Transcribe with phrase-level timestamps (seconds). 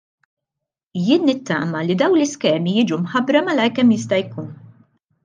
[1.07, 4.49] Jien nittama li dawn l-iskemi jiġu mħabbra malajr kemm jista' jkun.